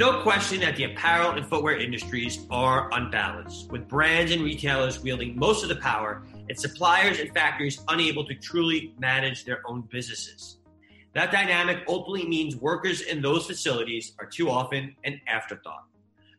No 0.00 0.22
question 0.22 0.60
that 0.60 0.76
the 0.76 0.84
apparel 0.84 1.32
and 1.32 1.46
footwear 1.46 1.76
industries 1.76 2.46
are 2.50 2.88
unbalanced, 2.94 3.70
with 3.70 3.86
brands 3.86 4.32
and 4.32 4.40
retailers 4.40 4.98
wielding 5.02 5.38
most 5.38 5.62
of 5.62 5.68
the 5.68 5.76
power 5.76 6.22
and 6.48 6.58
suppliers 6.58 7.20
and 7.20 7.30
factories 7.34 7.82
unable 7.88 8.24
to 8.24 8.34
truly 8.36 8.94
manage 8.98 9.44
their 9.44 9.60
own 9.66 9.82
businesses. 9.90 10.56
That 11.12 11.30
dynamic 11.30 11.84
ultimately 11.86 12.26
means 12.26 12.56
workers 12.56 13.02
in 13.02 13.20
those 13.20 13.44
facilities 13.44 14.14
are 14.18 14.24
too 14.24 14.48
often 14.48 14.96
an 15.04 15.20
afterthought. 15.26 15.84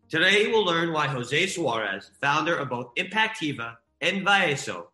Today, 0.10 0.48
we'll 0.48 0.66
learn 0.66 0.92
why 0.92 1.06
Jose 1.06 1.46
Suarez, 1.46 2.10
founder 2.20 2.56
of 2.56 2.68
both 2.68 2.90
Impactiva 2.96 3.76
and 4.02 4.26
Vaeso, 4.26 4.88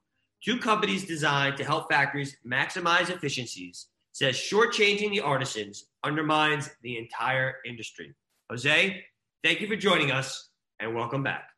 two 0.44 0.58
companies 0.58 1.05
designed 1.05 1.55
to 1.55 1.63
help 1.63 1.89
factories 1.89 2.36
maximize 2.45 3.09
efficiencies, 3.09 3.88
says 4.11 4.36
shortchanging 4.36 5.11
the 5.11 5.22
artisans 5.22 5.86
undermines 6.03 6.70
the 6.81 6.97
entire 6.97 7.59
industry. 7.66 8.14
Jose, 8.50 9.03
thank 9.44 9.59
you 9.59 9.67
for 9.67 9.76
joining 9.76 10.09
us 10.09 10.52
and 10.80 10.95
welcome 10.95 11.22
back. 11.22 11.50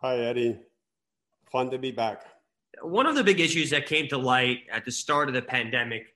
Hi, 0.00 0.16
Eddie. 0.16 0.58
Fun 1.50 1.70
to 1.70 1.76
be 1.76 1.90
back. 1.90 2.24
One 2.80 3.04
of 3.04 3.14
the 3.14 3.22
big 3.22 3.38
issues 3.38 3.68
that 3.68 3.84
came 3.84 4.08
to 4.08 4.16
light 4.16 4.60
at 4.72 4.86
the 4.86 4.92
start 4.92 5.28
of 5.28 5.34
the 5.34 5.42
pandemic 5.42 6.06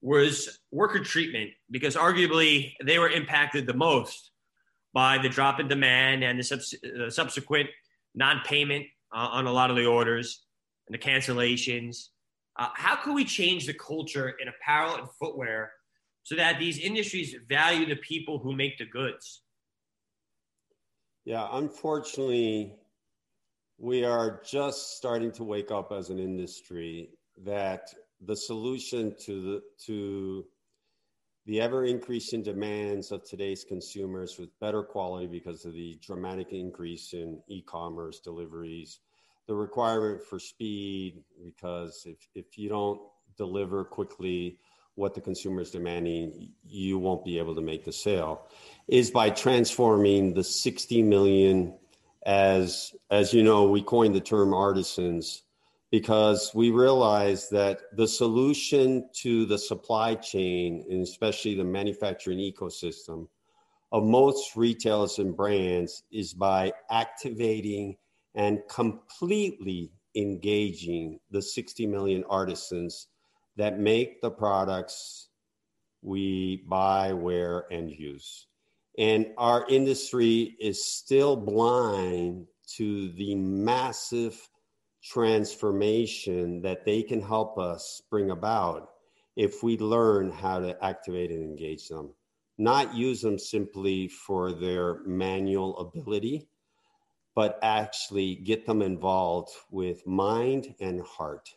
was 0.00 0.60
worker 0.70 1.00
treatment 1.00 1.50
because 1.70 1.94
arguably 1.94 2.72
they 2.82 2.98
were 2.98 3.10
impacted 3.10 3.66
the 3.66 3.74
most 3.74 4.30
by 4.94 5.18
the 5.18 5.28
drop 5.28 5.60
in 5.60 5.68
demand 5.68 6.24
and 6.24 6.38
the 6.38 6.42
subs- 6.42 6.74
uh, 6.82 7.10
subsequent 7.10 7.68
non 8.14 8.40
payment 8.46 8.86
uh, 9.14 9.28
on 9.30 9.46
a 9.46 9.52
lot 9.52 9.68
of 9.68 9.76
the 9.76 9.84
orders 9.84 10.46
and 10.88 10.94
the 10.94 10.98
cancellations. 10.98 12.08
Uh, 12.58 12.68
how 12.72 12.96
can 12.96 13.12
we 13.12 13.26
change 13.26 13.66
the 13.66 13.74
culture 13.74 14.36
in 14.40 14.48
apparel 14.48 14.94
and 14.94 15.06
footwear 15.20 15.72
so 16.24 16.34
that 16.34 16.58
these 16.58 16.78
industries 16.78 17.36
value 17.48 17.86
the 17.86 17.96
people 17.96 18.38
who 18.38 18.56
make 18.56 18.76
the 18.78 18.86
goods? 18.86 19.42
Yeah, 21.24 21.46
unfortunately, 21.52 22.74
we 23.78 24.04
are 24.04 24.42
just 24.44 24.96
starting 24.96 25.32
to 25.32 25.44
wake 25.44 25.70
up 25.70 25.92
as 25.92 26.10
an 26.10 26.18
industry 26.18 27.10
that 27.44 27.88
the 28.20 28.36
solution 28.36 29.14
to 29.20 29.42
the 29.42 29.62
to 29.86 30.44
the 31.46 31.60
ever 31.60 31.84
increasing 31.84 32.42
demands 32.42 33.12
of 33.12 33.22
today's 33.24 33.64
consumers 33.64 34.38
with 34.38 34.58
better 34.60 34.82
quality 34.82 35.26
because 35.26 35.66
of 35.66 35.74
the 35.74 35.98
dramatic 36.00 36.52
increase 36.52 37.12
in 37.12 37.38
e-commerce 37.48 38.20
deliveries 38.20 39.00
the 39.46 39.54
requirement 39.54 40.22
for 40.22 40.38
speed 40.38 41.22
because 41.44 42.04
if, 42.06 42.16
if 42.34 42.56
you 42.56 42.70
don't 42.70 43.00
deliver 43.36 43.84
quickly 43.84 44.58
what 44.96 45.14
the 45.14 45.20
consumer 45.20 45.60
is 45.60 45.70
demanding, 45.70 46.50
you 46.64 46.98
won't 46.98 47.24
be 47.24 47.38
able 47.38 47.54
to 47.54 47.60
make 47.60 47.84
the 47.84 47.92
sale, 47.92 48.48
is 48.88 49.10
by 49.10 49.30
transforming 49.30 50.34
the 50.34 50.44
60 50.44 51.02
million 51.02 51.74
as 52.26 52.94
as 53.10 53.34
you 53.34 53.42
know, 53.42 53.68
we 53.68 53.82
coined 53.82 54.14
the 54.14 54.20
term 54.20 54.54
artisans 54.54 55.42
because 55.90 56.50
we 56.54 56.70
realize 56.70 57.48
that 57.50 57.82
the 57.92 58.08
solution 58.08 59.08
to 59.12 59.46
the 59.46 59.58
supply 59.58 60.14
chain 60.14 60.84
and 60.90 61.02
especially 61.02 61.54
the 61.54 61.64
manufacturing 61.64 62.38
ecosystem 62.38 63.28
of 63.92 64.02
most 64.02 64.56
retailers 64.56 65.18
and 65.18 65.36
brands 65.36 66.02
is 66.10 66.34
by 66.34 66.72
activating 66.90 67.96
and 68.34 68.60
completely 68.68 69.92
engaging 70.16 71.20
the 71.30 71.42
60 71.42 71.86
million 71.86 72.24
artisans 72.28 73.08
that 73.56 73.78
make 73.78 74.20
the 74.20 74.30
products 74.30 75.28
we 76.02 76.64
buy, 76.68 77.12
wear, 77.12 77.66
and 77.70 77.90
use. 77.90 78.46
And 78.98 79.32
our 79.38 79.66
industry 79.68 80.56
is 80.60 80.84
still 80.84 81.36
blind 81.36 82.46
to 82.76 83.12
the 83.12 83.34
massive 83.34 84.48
transformation 85.02 86.62
that 86.62 86.84
they 86.84 87.02
can 87.02 87.20
help 87.20 87.58
us 87.58 88.02
bring 88.10 88.30
about 88.30 88.90
if 89.36 89.62
we 89.62 89.76
learn 89.78 90.30
how 90.30 90.60
to 90.60 90.84
activate 90.84 91.30
and 91.30 91.42
engage 91.42 91.88
them. 91.88 92.14
Not 92.56 92.94
use 92.94 93.20
them 93.20 93.38
simply 93.38 94.08
for 94.08 94.52
their 94.52 95.00
manual 95.04 95.76
ability, 95.78 96.48
but 97.34 97.58
actually 97.62 98.36
get 98.36 98.64
them 98.64 98.80
involved 98.80 99.50
with 99.70 100.06
mind 100.06 100.74
and 100.80 101.02
heart 101.02 101.50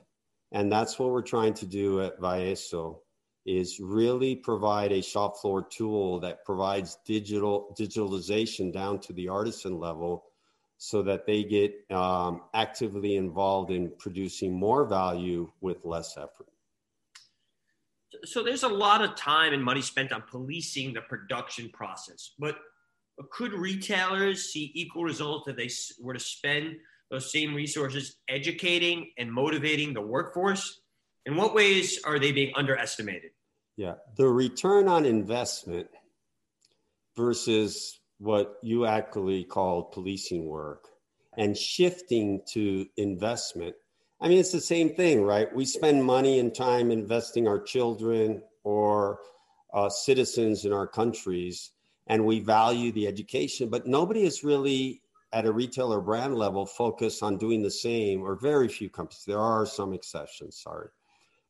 and 0.51 0.71
that's 0.71 0.97
what 0.97 1.09
we're 1.09 1.21
trying 1.21 1.53
to 1.55 1.65
do 1.65 2.01
at 2.01 2.19
Vaeso 2.19 2.99
is 3.45 3.79
really 3.79 4.35
provide 4.35 4.91
a 4.91 5.01
shop 5.01 5.37
floor 5.37 5.65
tool 5.69 6.19
that 6.19 6.43
provides 6.43 6.97
digital 7.05 7.73
digitalization 7.79 8.73
down 8.73 8.99
to 8.99 9.13
the 9.13 9.27
artisan 9.27 9.79
level 9.79 10.25
so 10.77 11.01
that 11.01 11.25
they 11.25 11.43
get 11.43 11.73
um, 11.91 12.41
actively 12.53 13.15
involved 13.15 13.71
in 13.71 13.91
producing 13.97 14.53
more 14.53 14.85
value 14.85 15.49
with 15.61 15.83
less 15.85 16.17
effort. 16.17 16.47
So 18.25 18.43
there's 18.43 18.63
a 18.63 18.69
lot 18.69 19.01
of 19.01 19.15
time 19.15 19.53
and 19.53 19.63
money 19.63 19.81
spent 19.81 20.11
on 20.11 20.23
policing 20.29 20.93
the 20.93 21.01
production 21.01 21.69
process, 21.73 22.31
but 22.37 22.57
could 23.31 23.53
retailers 23.53 24.51
see 24.51 24.71
equal 24.75 25.03
results 25.03 25.47
if 25.47 25.55
they 25.55 25.69
were 25.99 26.13
to 26.13 26.19
spend 26.19 26.77
those 27.09 27.31
same 27.31 27.53
resources 27.53 28.17
educating 28.27 29.11
and 29.17 29.31
motivating 29.31 29.93
the 29.93 30.01
workforce? 30.01 30.81
In 31.25 31.35
what 31.35 31.53
ways 31.53 31.99
are 32.05 32.19
they 32.19 32.31
being 32.31 32.53
underestimated? 32.55 33.31
Yeah, 33.75 33.95
the 34.15 34.27
return 34.27 34.87
on 34.87 35.05
investment 35.05 35.87
versus 37.15 37.99
what 38.19 38.55
you 38.63 38.85
actually 38.85 39.43
called 39.43 39.91
policing 39.91 40.45
work 40.45 40.87
and 41.37 41.55
shifting 41.55 42.41
to 42.53 42.87
investment. 42.97 43.75
I 44.19 44.27
mean, 44.27 44.39
it's 44.39 44.51
the 44.51 44.59
same 44.59 44.95
thing, 44.95 45.21
right? 45.21 45.53
We 45.53 45.65
spend 45.65 46.03
money 46.03 46.39
and 46.39 46.53
time 46.53 46.89
investing 46.89 47.47
our 47.47 47.59
children 47.59 48.41
or 48.63 49.19
uh, 49.73 49.89
citizens 49.89 50.65
in 50.65 50.73
our 50.73 50.87
countries, 50.87 51.71
and 52.07 52.25
we 52.25 52.39
value 52.39 52.91
the 52.91 53.05
education, 53.05 53.69
but 53.69 53.85
nobody 53.85 54.23
is 54.23 54.43
really 54.43 55.01
at 55.37 55.45
a 55.45 55.51
retailer 55.51 56.01
brand 56.01 56.35
level 56.35 56.65
focus 56.65 57.21
on 57.21 57.37
doing 57.37 57.61
the 57.61 57.69
same, 57.69 58.23
or 58.23 58.35
very 58.35 58.67
few 58.67 58.89
companies. 58.89 59.23
There 59.27 59.39
are 59.39 59.67
some 59.67 59.93
exceptions, 59.93 60.57
sorry. 60.57 60.89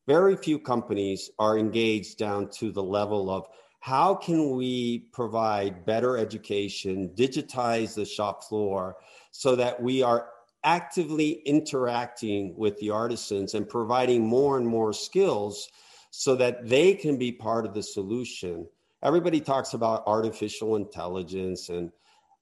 Very 0.06 0.36
few 0.36 0.58
companies 0.58 1.30
are 1.38 1.56
engaged 1.56 2.18
down 2.18 2.50
to 2.58 2.70
the 2.70 2.82
level 2.82 3.30
of 3.30 3.46
how 3.80 4.14
can 4.14 4.50
we 4.54 5.08
provide 5.12 5.86
better 5.86 6.18
education, 6.18 7.12
digitize 7.14 7.94
the 7.94 8.04
shop 8.04 8.44
floor 8.44 8.96
so 9.30 9.56
that 9.56 9.80
we 9.80 10.02
are 10.02 10.28
actively 10.64 11.40
interacting 11.46 12.54
with 12.58 12.78
the 12.80 12.90
artisans 12.90 13.54
and 13.54 13.66
providing 13.70 14.26
more 14.26 14.58
and 14.58 14.66
more 14.66 14.92
skills 14.92 15.70
so 16.10 16.36
that 16.36 16.68
they 16.68 16.92
can 16.92 17.16
be 17.16 17.32
part 17.32 17.64
of 17.64 17.72
the 17.72 17.82
solution. 17.82 18.66
Everybody 19.02 19.40
talks 19.40 19.72
about 19.72 20.02
artificial 20.06 20.76
intelligence 20.76 21.70
and 21.70 21.90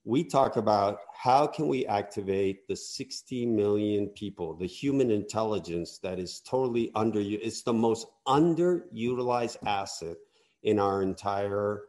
we 0.07 0.23
talk 0.23 0.55
about 0.55 0.99
how 1.13 1.45
can 1.45 1.67
we 1.67 1.85
activate 1.87 2.65
the 2.67 2.75
60 2.75 3.45
million 3.45 4.07
people 4.07 4.55
the 4.55 4.65
human 4.65 5.11
intelligence 5.11 5.99
that 6.01 6.17
is 6.17 6.41
totally 6.41 6.91
under 6.95 7.19
you 7.19 7.37
it's 7.41 7.61
the 7.61 7.73
most 7.73 8.07
underutilized 8.27 9.57
asset 9.65 10.15
in 10.63 10.79
our 10.79 11.01
entire 11.01 11.83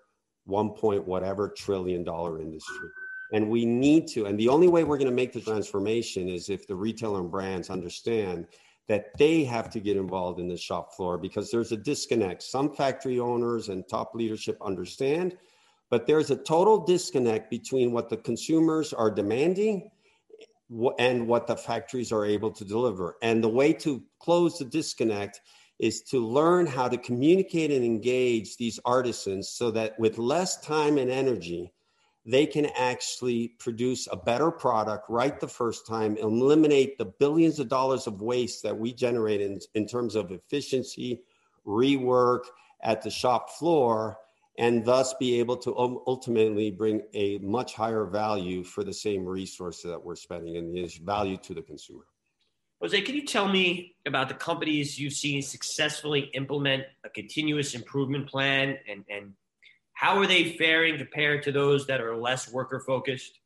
1 0.49 0.71
point 0.71 1.07
whatever 1.07 1.49
trillion 1.51 2.03
dollar 2.03 2.41
industry. 2.41 2.89
And 3.33 3.51
we 3.51 3.67
need 3.67 4.09
to 4.09 4.25
and 4.25 4.39
the 4.39 4.49
only 4.49 4.69
way 4.69 4.85
we're 4.85 4.99
going 4.99 5.11
to 5.11 5.15
make 5.15 5.33
the 5.33 5.41
transformation 5.41 6.29
is 6.29 6.49
if 6.49 6.67
the 6.67 6.75
retailer 6.75 7.21
and 7.21 7.31
brands 7.31 7.71
understand 7.71 8.47
that 8.89 9.17
they 9.19 9.45
have 9.45 9.69
to 9.71 9.81
get 9.81 9.99
involved 9.99 10.41
in 10.41 10.49
the 10.49 10.57
shop 10.57 10.95
floor 10.95 11.19
because 11.19 11.51
there's 11.51 11.73
a 11.73 11.77
disconnect. 11.77 12.43
Some 12.43 12.75
factory 12.75 13.21
owners 13.21 13.69
and 13.69 13.87
top 13.87 14.15
leadership 14.15 14.57
understand 14.63 15.37
but 15.91 16.07
there's 16.07 16.31
a 16.31 16.37
total 16.37 16.85
disconnect 16.85 17.51
between 17.51 17.93
what 17.93 18.09
the 18.09 18.17
consumers 18.17 18.93
are 18.93 19.11
demanding 19.11 19.91
and 20.99 21.27
what 21.27 21.47
the 21.47 21.57
factories 21.57 22.13
are 22.13 22.27
able 22.27 22.51
to 22.51 22.65
deliver. 22.65 23.17
And 23.23 23.43
the 23.43 23.49
way 23.49 23.73
to 23.75 24.03
close 24.19 24.59
the 24.59 24.67
disconnect 24.67 25.41
is 25.79 26.03
to 26.03 26.27
learn 26.27 26.67
how 26.67 26.89
to 26.89 26.99
communicate 26.99 27.71
and 27.71 27.85
engage 27.85 28.57
these 28.57 28.81
artisans 28.85 29.49
so 29.49 29.71
that 29.71 29.99
with 29.99 30.19
less 30.19 30.61
time 30.61 30.99
and 30.99 31.11
energy, 31.11 31.73
they 32.27 32.45
can 32.45 32.67
actually 32.77 33.49
produce 33.59 34.07
a 34.11 34.17
better 34.17 34.51
product 34.51 35.07
right 35.09 35.41
the 35.41 35.49
first 35.49 35.87
time, 35.87 36.17
eliminate 36.19 36.99
the 36.99 37.07
billions 37.07 37.59
of 37.59 37.69
dollars 37.69 38.07
of 38.07 38.21
waste 38.21 38.63
that 38.63 38.77
we 38.77 38.93
generate 38.93 39.41
in, 39.41 39.59
in 39.75 39.87
terms 39.87 40.15
of 40.15 40.31
efficiency, 40.31 41.23
rework 41.67 42.43
at 42.83 43.01
the 43.01 43.11
shop 43.11 43.51
floor, 43.51 44.19
and 44.59 44.85
thus 44.85 45.15
be 45.15 45.39
able 45.39 45.57
to 45.57 45.75
ultimately 46.07 46.71
bring 46.71 47.01
a 47.15 47.39
much 47.39 47.75
higher 47.75 48.05
value 48.05 48.65
for 48.65 48.83
the 48.83 48.93
same 48.93 49.25
resource 49.25 49.83
that 49.83 50.05
we're 50.05 50.17
spending 50.17 50.57
and 50.57 50.77
is 50.77 50.97
value 50.97 51.37
to 51.37 51.55
the 51.55 51.63
consumer. 51.63 52.05
Jose, 52.81 53.01
can 53.03 53.15
you 53.15 53.25
tell 53.25 53.49
me 53.49 53.95
about 54.07 54.29
the 54.29 54.35
companies 54.35 54.99
you've 54.99 55.13
seen 55.13 55.43
successfully 55.43 56.31
implement 56.35 56.85
a 57.05 57.09
continuous 57.09 57.75
improvement 57.75 58.29
plan 58.29 58.77
and, 58.89 59.05
and 59.09 59.33
how 59.93 60.19
are 60.19 60.27
they 60.27 60.53
faring 60.57 60.97
compared 60.97 61.43
to 61.45 61.53
those 61.53 61.87
that 61.87 62.01
are 62.01 62.17
less 62.17 62.53
worker 62.53 62.81
focused? 62.81 63.39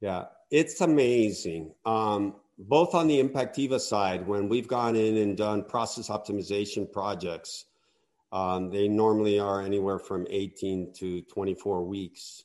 Yeah, 0.00 0.26
it's 0.50 0.80
amazing. 0.80 1.72
Um, 1.84 2.36
both 2.58 2.94
on 2.94 3.08
the 3.08 3.22
Impactiva 3.22 3.80
side, 3.80 4.26
when 4.26 4.48
we've 4.48 4.68
gone 4.68 4.96
in 4.96 5.16
and 5.18 5.36
done 5.36 5.64
process 5.64 6.08
optimization 6.08 6.90
projects, 6.90 7.66
um, 8.32 8.70
they 8.70 8.88
normally 8.88 9.38
are 9.38 9.62
anywhere 9.62 9.98
from 9.98 10.26
18 10.28 10.92
to 10.98 11.22
24 11.22 11.84
weeks. 11.84 12.44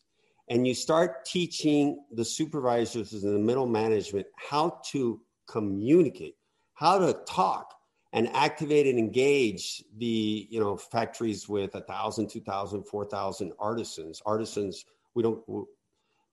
And 0.50 0.68
you 0.68 0.74
start 0.74 1.26
teaching 1.26 2.04
the 2.12 2.26
supervisors 2.26 3.14
and 3.14 3.36
the 3.36 3.40
middle 3.40 3.68
management 3.68 4.28
how 4.36 4.82
to 4.92 5.22
communicate, 5.48 6.36
how 6.74 7.00
to 7.00 7.14
talk 7.28 7.74
and 8.12 8.30
activate 8.30 8.86
and 8.86 9.00
engage 9.00 9.84
the 9.98 10.48
you 10.50 10.60
know 10.60 10.78
factories 10.78 11.50
with 11.50 11.74
a 11.76 11.82
thousand, 11.82 12.30
two 12.30 12.42
thousand, 12.42 12.84
four 12.84 13.06
thousand 13.06 13.54
artisans. 13.58 14.22
Artisans, 14.26 14.86
we 15.16 15.24
don't 15.24 15.42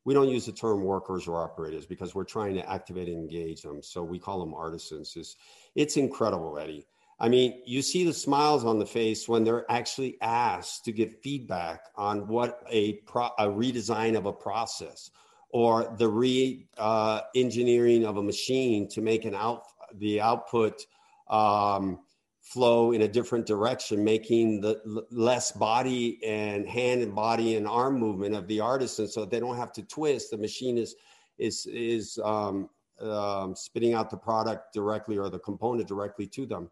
we 0.04 0.14
don't 0.14 0.28
use 0.28 0.46
the 0.46 0.52
term 0.52 0.82
workers 0.82 1.26
or 1.26 1.42
operators 1.42 1.86
because 1.86 2.14
we're 2.14 2.24
trying 2.24 2.54
to 2.54 2.70
activate 2.70 3.08
and 3.08 3.18
engage 3.18 3.62
them. 3.62 3.82
So 3.82 4.02
we 4.02 4.18
call 4.18 4.40
them 4.40 4.54
artisans. 4.54 5.12
It's, 5.16 5.36
it's 5.74 5.96
incredible, 5.96 6.58
Eddie. 6.58 6.86
I 7.20 7.28
mean, 7.28 7.62
you 7.66 7.82
see 7.82 8.04
the 8.04 8.14
smiles 8.14 8.64
on 8.64 8.78
the 8.78 8.86
face 8.86 9.28
when 9.28 9.44
they're 9.44 9.70
actually 9.70 10.16
asked 10.22 10.86
to 10.86 10.92
give 10.92 11.20
feedback 11.22 11.84
on 11.94 12.26
what 12.26 12.62
a, 12.70 12.94
pro- 13.06 13.30
a 13.38 13.46
redesign 13.46 14.16
of 14.16 14.24
a 14.24 14.32
process 14.32 15.10
or 15.50 15.94
the 15.98 16.08
re 16.08 16.66
uh, 16.78 17.20
engineering 17.34 18.06
of 18.06 18.16
a 18.16 18.22
machine 18.22 18.88
to 18.88 19.02
make 19.02 19.24
an 19.26 19.34
out 19.34 19.64
the 19.96 20.20
output 20.20 20.86
um, 21.28 21.98
flow 22.40 22.92
in 22.92 23.02
a 23.02 23.08
different 23.08 23.46
direction, 23.46 24.02
making 24.02 24.60
the 24.60 24.80
l- 24.86 25.06
less 25.10 25.52
body 25.52 26.20
and 26.24 26.66
hand 26.66 27.02
and 27.02 27.14
body 27.14 27.56
and 27.56 27.66
arm 27.66 27.98
movement 27.98 28.34
of 28.34 28.46
the 28.46 28.60
artisan, 28.60 29.08
so 29.08 29.24
they 29.24 29.40
don't 29.40 29.56
have 29.56 29.72
to 29.72 29.82
twist. 29.82 30.30
The 30.30 30.38
machine 30.38 30.78
is 30.78 30.94
is 31.38 31.66
is 31.66 32.18
um, 32.24 32.70
um, 33.00 33.54
spitting 33.56 33.94
out 33.94 34.10
the 34.10 34.16
product 34.16 34.72
directly 34.72 35.18
or 35.18 35.28
the 35.28 35.38
component 35.38 35.88
directly 35.88 36.26
to 36.28 36.46
them. 36.46 36.70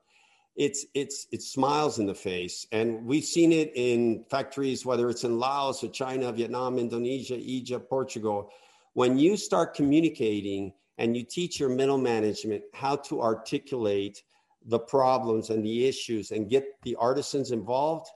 It's 0.58 0.86
it's 0.92 1.28
it 1.30 1.40
smiles 1.40 2.00
in 2.00 2.06
the 2.06 2.14
face, 2.14 2.66
and 2.72 3.06
we've 3.06 3.24
seen 3.24 3.52
it 3.52 3.70
in 3.76 4.24
factories, 4.28 4.84
whether 4.84 5.08
it's 5.08 5.22
in 5.22 5.38
Laos 5.38 5.84
or 5.84 5.88
China, 5.88 6.32
Vietnam, 6.32 6.78
Indonesia, 6.78 7.36
Egypt, 7.38 7.88
Portugal. 7.88 8.50
When 8.94 9.16
you 9.16 9.36
start 9.36 9.74
communicating 9.74 10.72
and 10.98 11.16
you 11.16 11.22
teach 11.22 11.60
your 11.60 11.68
middle 11.68 11.96
management 11.96 12.64
how 12.74 12.96
to 12.96 13.22
articulate 13.22 14.24
the 14.66 14.80
problems 14.80 15.50
and 15.50 15.64
the 15.64 15.86
issues 15.86 16.32
and 16.32 16.50
get 16.50 16.64
the 16.82 16.96
artisans 16.96 17.52
involved, 17.52 18.08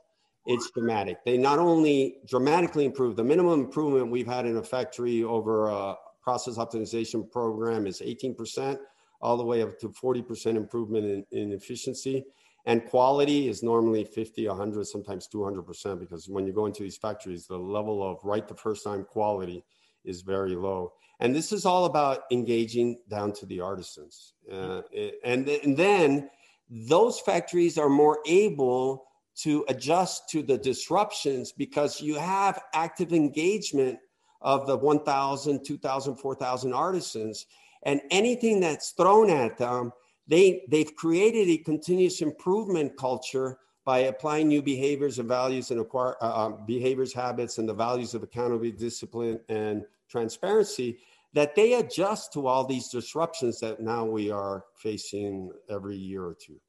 it's 0.45 0.69
dramatic. 0.73 1.25
They 1.25 1.39
not 1.39 1.61
only 1.61 2.17
dramatically 2.27 2.85
improve 2.85 3.15
the 3.15 3.23
minimum 3.23 3.61
improvement 3.61 4.11
we've 4.11 4.27
had 4.27 4.47
in 4.47 4.57
a 4.57 4.63
factory 4.65 5.23
over 5.23 5.69
a 5.69 5.95
process 6.21 6.57
optimization 6.59 7.31
program 7.31 7.87
is 7.87 8.01
18%, 8.01 8.79
all 9.23 9.37
the 9.37 9.45
way 9.45 9.63
up 9.63 9.79
to 9.79 9.89
40% 9.89 10.57
improvement 10.57 11.07
in, 11.07 11.25
in 11.31 11.53
efficiency. 11.53 12.25
And 12.65 12.85
quality 12.87 13.49
is 13.49 13.63
normally 13.63 14.05
50, 14.05 14.47
100, 14.47 14.87
sometimes 14.87 15.29
200%, 15.33 15.99
because 15.99 16.29
when 16.29 16.47
you 16.47 16.53
go 16.53 16.67
into 16.67 16.83
these 16.83 16.97
factories, 16.97 17.47
the 17.47 17.57
level 17.57 18.09
of 18.09 18.19
right 18.25 18.47
the 18.47 18.55
first 18.55 18.85
time 18.85 19.05
quality 19.05 19.65
is 20.05 20.23
very 20.23 20.55
low. 20.55 20.93
And 21.21 21.35
this 21.35 21.53
is 21.53 21.65
all 21.65 21.85
about 21.85 22.25
engaging 22.31 22.99
down 23.09 23.33
to 23.35 23.47
the 23.47 23.61
artisans. 23.61 24.35
Uh, 24.51 24.83
and, 25.25 25.49
and 25.49 25.77
then 25.77 26.29
those 26.69 27.21
factories 27.21 27.79
are 27.79 27.89
more 27.89 28.19
able 28.27 29.05
to 29.35 29.65
adjust 29.69 30.29
to 30.31 30.43
the 30.43 30.59
disruptions 30.59 31.53
because 31.53 32.01
you 32.01 32.17
have 32.17 32.63
active 32.75 33.13
engagement 33.13 33.99
of 34.41 34.67
the 34.67 34.77
1,000, 34.77 35.65
2,000, 35.65 36.17
4,000 36.17 36.73
artisans. 36.73 37.47
And 37.85 38.01
anything 38.11 38.61
that's 38.61 38.91
thrown 38.91 39.31
at 39.31 39.59
them, 39.59 39.93
they, 40.27 40.63
they've 40.69 40.95
created 40.95 41.49
a 41.49 41.59
continuous 41.59 42.23
improvement 42.23 42.97
culture 42.97 43.59
by 43.85 44.01
applying 44.01 44.49
new 44.49 44.63
behaviors 44.63 45.19
and 45.19 45.29
values 45.29 45.71
and 45.71 45.81
acquire 45.81 46.17
uh, 46.23 46.47
um, 46.47 46.65
behaviors, 46.67 47.13
habits, 47.13 47.59
and 47.59 47.69
the 47.69 47.75
values 47.75 48.15
of 48.15 48.23
accountability, 48.23 48.71
discipline, 48.73 49.41
and 49.49 49.85
transparency, 50.09 50.99
that 51.33 51.55
they 51.57 51.75
adjust 51.75 52.33
to 52.33 52.47
all 52.47 52.65
these 52.65 52.89
disruptions 52.89 53.59
that 53.59 53.81
now 53.81 54.05
we 54.05 54.31
are 54.31 54.65
facing 54.77 55.51
every 55.69 55.97
year 55.97 56.25
or 56.25 56.35
two. 56.35 56.61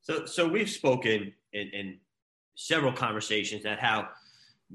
So, 0.00 0.24
so 0.24 0.48
we've 0.48 0.70
spoken 0.70 1.34
in, 1.52 1.68
in 1.68 1.98
several 2.54 2.92
conversations 2.92 3.62
that 3.64 3.78
how 3.78 4.08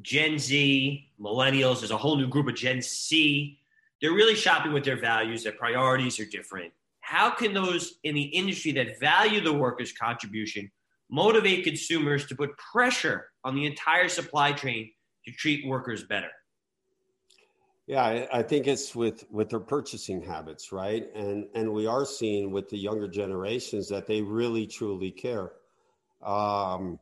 Gen 0.02 0.38
Z, 0.38 1.10
millennials, 1.20 1.80
there's 1.80 1.92
a 1.92 1.98
whole 1.98 2.18
new 2.18 2.28
group 2.28 2.48
of 2.48 2.56
Gen 2.56 2.82
C. 2.82 3.60
They're 4.04 4.12
really 4.12 4.36
shopping 4.36 4.74
with 4.74 4.84
their 4.84 4.98
values. 4.98 5.44
Their 5.44 5.54
priorities 5.54 6.20
are 6.20 6.26
different. 6.26 6.74
How 7.00 7.30
can 7.30 7.54
those 7.54 8.00
in 8.04 8.14
the 8.14 8.22
industry 8.22 8.74
that 8.74 9.00
value 9.00 9.40
the 9.40 9.54
worker's 9.54 9.94
contribution 9.94 10.70
motivate 11.10 11.64
consumers 11.64 12.26
to 12.26 12.36
put 12.36 12.50
pressure 12.58 13.28
on 13.46 13.56
the 13.56 13.66
entire 13.66 14.10
supply 14.10 14.52
chain 14.52 14.92
to 15.26 15.32
treat 15.32 15.66
workers 15.66 16.04
better? 16.04 16.28
Yeah, 17.88 18.26
I, 18.32 18.44
think 18.44 18.68
it's 18.68 18.94
with 18.94 19.26
with 19.32 19.50
their 19.50 19.62
purchasing 19.62 20.22
habits, 20.22 20.74
right? 20.74 21.08
And 21.16 21.48
and 21.56 21.72
we 21.72 21.88
are 21.88 22.06
seeing 22.06 22.52
with 22.52 22.68
the 22.68 22.78
younger 22.78 23.08
generations 23.08 23.88
that 23.88 24.06
they 24.06 24.22
really 24.22 24.68
truly 24.68 25.12
care. 25.12 25.54
Um, 26.22 27.00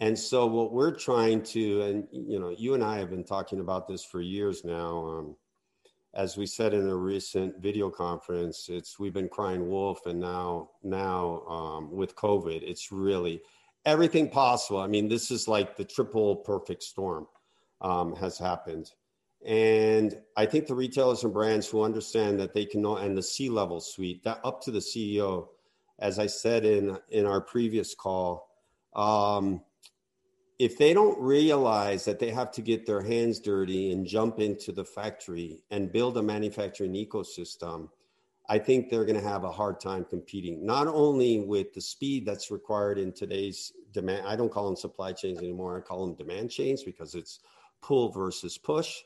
and 0.00 0.18
so 0.18 0.46
what 0.46 0.72
we're 0.72 0.94
trying 0.94 1.42
to, 1.42 1.82
and 1.82 2.08
you 2.12 2.38
know, 2.38 2.50
you 2.50 2.74
and 2.74 2.84
I 2.84 2.98
have 2.98 3.08
been 3.08 3.24
talking 3.24 3.60
about 3.60 3.88
this 3.88 4.04
for 4.04 4.20
years 4.20 4.62
now. 4.62 5.06
Um, 5.06 5.36
as 6.14 6.36
we 6.36 6.46
said 6.46 6.72
in 6.72 6.88
a 6.88 6.96
recent 6.96 7.58
video 7.58 7.90
conference, 7.90 8.68
it's 8.68 8.98
we've 8.98 9.12
been 9.12 9.28
crying 9.28 9.68
wolf, 9.68 10.06
and 10.06 10.20
now 10.20 10.70
now 10.82 11.42
um, 11.48 11.90
with 11.90 12.14
COVID, 12.14 12.62
it's 12.62 12.92
really 12.92 13.42
everything 13.84 14.30
possible. 14.30 14.80
I 14.80 14.86
mean, 14.86 15.08
this 15.08 15.30
is 15.30 15.48
like 15.48 15.76
the 15.76 15.84
triple 15.84 16.36
perfect 16.36 16.82
storm 16.84 17.26
um, 17.80 18.14
has 18.16 18.38
happened, 18.38 18.92
and 19.44 20.16
I 20.36 20.46
think 20.46 20.66
the 20.66 20.74
retailers 20.74 21.24
and 21.24 21.32
brands 21.32 21.68
who 21.68 21.82
understand 21.82 22.38
that 22.40 22.54
they 22.54 22.64
can 22.64 22.84
and 22.84 23.18
the 23.18 23.22
C 23.22 23.48
level 23.48 23.80
suite, 23.80 24.22
that 24.22 24.40
up 24.44 24.62
to 24.62 24.70
the 24.70 24.78
CEO, 24.78 25.48
as 25.98 26.20
I 26.20 26.26
said 26.26 26.64
in 26.64 26.96
in 27.10 27.26
our 27.26 27.40
previous 27.40 27.94
call. 27.94 28.48
Um, 28.94 29.62
if 30.58 30.78
they 30.78 30.94
don't 30.94 31.20
realize 31.20 32.04
that 32.04 32.18
they 32.18 32.30
have 32.30 32.52
to 32.52 32.62
get 32.62 32.86
their 32.86 33.02
hands 33.02 33.40
dirty 33.40 33.90
and 33.90 34.06
jump 34.06 34.38
into 34.38 34.70
the 34.70 34.84
factory 34.84 35.62
and 35.70 35.92
build 35.92 36.16
a 36.16 36.22
manufacturing 36.22 36.92
ecosystem, 36.92 37.88
I 38.48 38.58
think 38.58 38.88
they're 38.88 39.06
going 39.06 39.20
to 39.20 39.26
have 39.26 39.44
a 39.44 39.50
hard 39.50 39.80
time 39.80 40.04
competing, 40.04 40.64
not 40.64 40.86
only 40.86 41.40
with 41.40 41.72
the 41.72 41.80
speed 41.80 42.26
that's 42.26 42.50
required 42.50 42.98
in 42.98 43.10
today's 43.12 43.72
demand. 43.92 44.26
I 44.26 44.36
don't 44.36 44.52
call 44.52 44.66
them 44.66 44.76
supply 44.76 45.12
chains 45.12 45.38
anymore. 45.38 45.78
I 45.78 45.80
call 45.80 46.06
them 46.06 46.14
demand 46.14 46.50
chains 46.50 46.82
because 46.82 47.14
it's 47.14 47.40
pull 47.82 48.10
versus 48.10 48.58
push. 48.58 49.02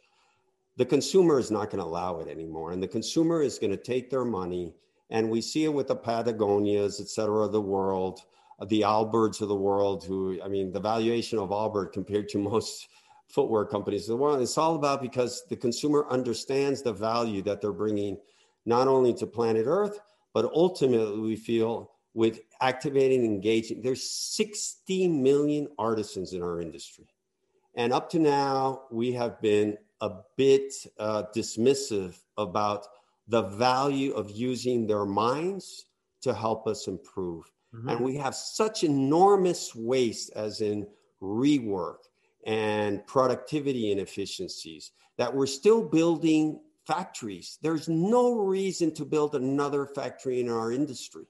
The 0.77 0.85
consumer 0.85 1.39
is 1.39 1.51
not 1.51 1.71
going 1.71 1.79
to 1.79 1.89
allow 1.89 2.19
it 2.19 2.29
anymore. 2.29 2.73
And 2.73 2.83
the 2.83 2.89
consumer 2.89 3.43
is 3.43 3.59
going 3.59 3.71
to 3.71 3.77
take 3.77 4.11
their 4.11 4.25
money. 4.25 4.75
And 5.11 5.31
we 5.31 5.41
see 5.41 5.65
it 5.65 5.73
with 5.73 5.89
the 5.89 5.97
Patagonias, 5.97 7.01
et 7.01 7.09
cetera, 7.09 7.47
of 7.47 7.53
the 7.53 7.61
world 7.61 8.21
the 8.67 8.83
Allbirds 8.83 9.41
of 9.41 9.49
the 9.49 9.55
world, 9.55 10.05
who, 10.05 10.41
I 10.43 10.49
mean, 10.49 10.73
the 10.73 10.81
valuation 10.81 11.39
of 11.39 11.51
Allbird 11.51 11.93
compared 11.93 12.29
to 12.31 12.39
most 12.51 12.89
footwear 13.29 13.65
companies 13.65 14.09
in 14.09 14.15
the 14.15 14.17
world, 14.17 14.41
it's 14.41 14.59
all 14.59 14.75
about 14.75 15.03
because 15.03 15.45
the 15.49 15.57
consumer 15.57 16.07
understands 16.11 16.83
the 16.83 16.93
value 16.93 17.43
that 17.43 17.61
they're 17.61 17.73
bringing 17.73 18.19
not 18.65 18.89
only 18.89 19.15
to 19.15 19.27
planet 19.27 19.65
Earth, 19.67 20.01
but 20.35 20.51
ultimately 20.55 21.21
we 21.21 21.37
feel 21.37 21.93
with 22.15 22.41
activating 22.61 23.25
and 23.25 23.35
engaging. 23.35 23.81
There's 23.83 24.11
60 24.11 25.09
million 25.09 25.69
artisans 25.79 26.33
in 26.33 26.43
our 26.43 26.61
industry. 26.61 27.07
And 27.75 27.93
up 27.93 28.11
to 28.11 28.19
now, 28.19 28.83
we 28.91 29.13
have 29.13 29.41
been 29.41 29.77
a 30.01 30.11
bit 30.37 30.73
uh, 30.99 31.25
dismissive 31.35 32.17
about 32.37 32.87
the 33.29 33.43
value 33.43 34.13
of 34.13 34.31
using 34.31 34.87
their 34.87 35.05
minds 35.05 35.87
to 36.23 36.35
help 36.35 36.67
us 36.67 36.89
improve. 36.89 37.45
Mm-hmm. 37.79 37.89
And 37.89 38.01
we 38.01 38.17
have 38.17 38.35
such 38.35 38.83
enormous 38.83 39.75
waste, 39.75 40.31
as 40.35 40.61
in 40.61 40.87
rework 41.23 41.99
and 42.45 43.07
productivity 43.07 43.93
inefficiencies, 43.93 44.93
that 45.17 45.33
we're 45.33 45.47
still 45.47 45.83
building 45.83 46.61
factories. 46.87 47.59
There's 47.63 47.89
no 47.89 48.35
reason 48.39 48.93
to 48.95 49.05
build 49.05 49.35
another 49.35 49.87
factory 49.87 50.41
in 50.41 50.49
our 50.49 50.73
industry. 50.73 51.27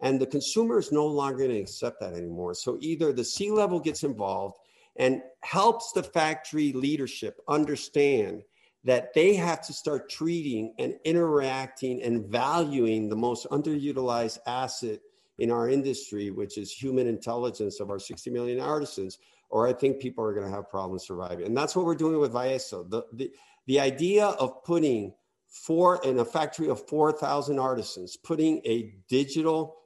And 0.00 0.20
the 0.20 0.26
consumer 0.26 0.78
is 0.78 0.92
no 0.92 1.06
longer 1.06 1.38
going 1.38 1.50
to 1.50 1.60
accept 1.60 2.00
that 2.00 2.14
anymore. 2.14 2.54
So 2.54 2.78
either 2.80 3.12
the 3.12 3.24
C 3.24 3.50
level 3.50 3.78
gets 3.78 4.02
involved 4.02 4.56
and 4.96 5.22
helps 5.40 5.92
the 5.92 6.02
factory 6.02 6.72
leadership 6.72 7.40
understand 7.48 8.42
that 8.84 9.14
they 9.14 9.34
have 9.34 9.60
to 9.62 9.72
start 9.72 10.10
treating 10.10 10.74
and 10.78 10.94
interacting 11.04 12.02
and 12.02 12.26
valuing 12.26 13.08
the 13.08 13.16
most 13.16 13.46
underutilized 13.50 14.38
asset 14.46 15.00
in 15.42 15.50
our 15.50 15.68
industry, 15.68 16.30
which 16.30 16.56
is 16.56 16.70
human 16.70 17.08
intelligence 17.08 17.80
of 17.80 17.90
our 17.90 17.98
60 17.98 18.30
million 18.30 18.60
artisans, 18.60 19.18
or 19.50 19.66
I 19.66 19.72
think 19.72 19.98
people 19.98 20.24
are 20.24 20.32
going 20.32 20.46
to 20.46 20.54
have 20.54 20.70
problems 20.70 21.04
surviving. 21.04 21.46
And 21.46 21.56
that's 21.56 21.74
what 21.74 21.84
we're 21.84 21.96
doing 21.96 22.20
with 22.20 22.32
Vaeso. 22.32 22.88
The, 22.88 23.02
the, 23.12 23.28
the 23.66 23.80
idea 23.80 24.26
of 24.26 24.62
putting 24.62 25.12
four 25.48 26.00
in 26.04 26.20
a 26.20 26.24
factory 26.24 26.68
of 26.68 26.86
4,000 26.86 27.58
artisans, 27.58 28.16
putting 28.16 28.62
a 28.64 28.94
digital 29.08 29.78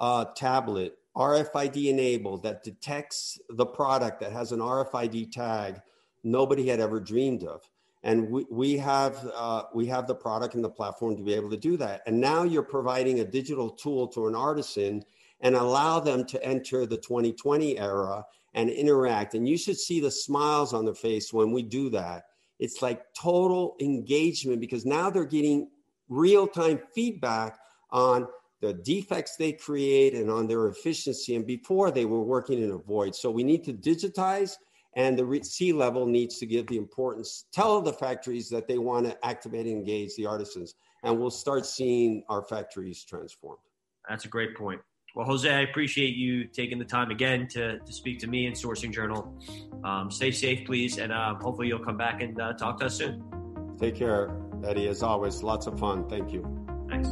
uh, 0.00 0.24
tablet, 0.34 0.96
RFID 1.14 1.90
enabled, 1.90 2.42
that 2.44 2.64
detects 2.64 3.38
the 3.50 3.66
product 3.66 4.18
that 4.20 4.32
has 4.32 4.52
an 4.52 4.60
RFID 4.60 5.30
tag 5.30 5.82
nobody 6.24 6.66
had 6.66 6.80
ever 6.80 7.00
dreamed 7.00 7.44
of 7.44 7.68
and 8.02 8.30
we, 8.30 8.46
we 8.50 8.76
have 8.78 9.28
uh, 9.34 9.64
we 9.74 9.86
have 9.86 10.06
the 10.06 10.14
product 10.14 10.54
and 10.54 10.64
the 10.64 10.70
platform 10.70 11.16
to 11.16 11.22
be 11.22 11.34
able 11.34 11.50
to 11.50 11.56
do 11.56 11.76
that. 11.76 12.02
And 12.06 12.20
now 12.20 12.44
you're 12.44 12.62
providing 12.62 13.20
a 13.20 13.24
digital 13.24 13.70
tool 13.70 14.06
to 14.08 14.28
an 14.28 14.34
artisan 14.34 15.04
and 15.40 15.54
allow 15.54 16.00
them 16.00 16.24
to 16.26 16.44
enter 16.44 16.86
the 16.86 16.96
2020 16.96 17.78
era 17.78 18.24
and 18.54 18.70
interact. 18.70 19.34
And 19.34 19.48
you 19.48 19.56
should 19.56 19.78
see 19.78 20.00
the 20.00 20.10
smiles 20.10 20.72
on 20.72 20.84
their 20.84 20.94
face 20.94 21.32
when 21.32 21.52
we 21.52 21.62
do 21.62 21.90
that. 21.90 22.24
It's 22.58 22.82
like 22.82 23.02
total 23.14 23.76
engagement 23.80 24.60
because 24.60 24.84
now 24.84 25.10
they're 25.10 25.24
getting 25.24 25.68
real-time 26.08 26.80
feedback 26.92 27.58
on 27.90 28.26
the 28.60 28.72
defects 28.72 29.36
they 29.36 29.52
create 29.52 30.14
and 30.14 30.28
on 30.30 30.48
their 30.48 30.66
efficiency. 30.66 31.36
And 31.36 31.46
before 31.46 31.92
they 31.92 32.04
were 32.04 32.22
working 32.22 32.60
in 32.60 32.72
a 32.72 32.78
void. 32.78 33.14
So 33.14 33.30
we 33.30 33.44
need 33.44 33.62
to 33.64 33.72
digitize 33.72 34.56
and 34.98 35.16
the 35.16 35.40
C 35.44 35.72
level 35.72 36.06
needs 36.06 36.38
to 36.38 36.46
give 36.46 36.66
the 36.66 36.76
importance, 36.76 37.46
tell 37.52 37.80
the 37.80 37.92
factories 37.92 38.50
that 38.50 38.66
they 38.66 38.78
want 38.78 39.06
to 39.06 39.16
activate 39.24 39.66
and 39.66 39.76
engage 39.76 40.14
the 40.16 40.26
artisans, 40.26 40.74
and 41.04 41.18
we'll 41.18 41.30
start 41.30 41.64
seeing 41.64 42.24
our 42.28 42.42
factories 42.42 43.04
transformed. 43.04 43.60
That's 44.08 44.24
a 44.24 44.28
great 44.28 44.56
point. 44.56 44.80
Well, 45.14 45.24
Jose, 45.24 45.48
I 45.48 45.60
appreciate 45.60 46.16
you 46.16 46.44
taking 46.44 46.78
the 46.78 46.84
time 46.84 47.10
again 47.10 47.46
to, 47.48 47.78
to 47.78 47.92
speak 47.92 48.18
to 48.20 48.26
me 48.26 48.46
and 48.46 48.54
Sourcing 48.54 48.92
Journal. 48.92 49.32
Um, 49.84 50.10
stay 50.10 50.32
safe, 50.32 50.66
please, 50.66 50.98
and 50.98 51.12
uh, 51.12 51.34
hopefully 51.36 51.68
you'll 51.68 51.78
come 51.78 51.96
back 51.96 52.20
and 52.20 52.38
uh, 52.40 52.54
talk 52.54 52.80
to 52.80 52.86
us 52.86 52.96
soon. 52.96 53.22
Take 53.78 53.94
care, 53.94 54.36
Eddie. 54.64 54.88
As 54.88 55.04
always, 55.04 55.44
lots 55.44 55.68
of 55.68 55.78
fun. 55.78 56.08
Thank 56.08 56.32
you. 56.32 56.44
Thanks. 56.88 57.08